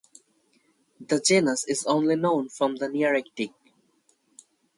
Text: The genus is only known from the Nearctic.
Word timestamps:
The 0.99 1.21
genus 1.21 1.63
is 1.67 1.85
only 1.85 2.15
known 2.15 2.49
from 2.49 2.77
the 2.77 2.87
Nearctic. 2.87 3.53